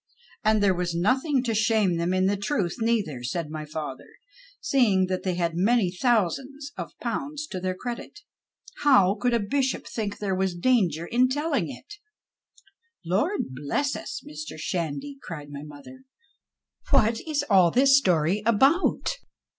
"And 0.43 0.63
there 0.63 0.73
was 0.73 0.95
nothing 0.95 1.43
to 1.43 1.53
shame 1.53 1.97
them 1.97 2.11
in 2.11 2.25
the 2.25 2.35
truth, 2.35 2.77
neither," 2.79 3.21
said 3.21 3.51
my 3.51 3.65
father," 3.65 4.07
seeing 4.59 5.05
that 5.05 5.21
they 5.21 5.35
had 5.35 5.53
many 5.55 5.91
thousands 5.91 6.71
of 6.75 6.97
pounds 6.99 7.45
to 7.51 7.59
their 7.59 7.75
credit. 7.75 8.21
How 8.81 9.13
could 9.13 9.35
a 9.35 9.39
bishop 9.39 9.85
think 9.85 10.17
there 10.17 10.33
was 10.33 10.55
danger 10.55 11.05
in 11.05 11.29
telling 11.29 11.69
it?"" 11.69 11.97
Lord 13.05 13.41
bless 13.53 13.95
us! 13.95 14.23
Mr. 14.27 14.57
Shandy," 14.57 15.19
cried 15.21 15.51
my 15.51 15.61
mother," 15.61 16.01
what 16.89 17.19
is 17.27 17.45
all 17.51 17.69
this 17.69 17.95
story 17.95 18.41
about 18.43 19.17